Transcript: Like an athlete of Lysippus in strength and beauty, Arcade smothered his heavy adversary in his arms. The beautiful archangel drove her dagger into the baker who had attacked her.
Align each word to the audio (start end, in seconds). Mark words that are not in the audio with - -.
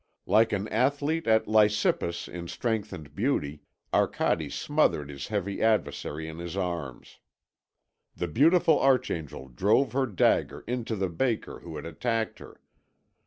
Like 0.25 0.51
an 0.51 0.67
athlete 0.69 1.27
of 1.27 1.45
Lysippus 1.47 2.27
in 2.27 2.47
strength 2.47 2.91
and 2.91 3.13
beauty, 3.13 3.61
Arcade 3.93 4.51
smothered 4.51 5.11
his 5.11 5.27
heavy 5.27 5.61
adversary 5.61 6.27
in 6.27 6.39
his 6.39 6.57
arms. 6.57 7.19
The 8.15 8.27
beautiful 8.27 8.79
archangel 8.81 9.47
drove 9.49 9.91
her 9.91 10.07
dagger 10.07 10.63
into 10.65 10.95
the 10.95 11.09
baker 11.09 11.59
who 11.59 11.75
had 11.75 11.85
attacked 11.85 12.39
her. 12.39 12.59